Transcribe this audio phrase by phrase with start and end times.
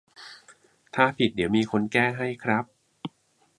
[0.95, 2.65] ถ้าผิดเดี๋ยวมีคนแก้ให้ครับ